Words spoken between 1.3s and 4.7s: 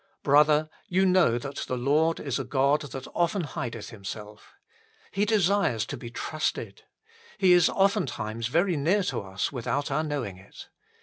that the Lord is a God that often hideth Himself.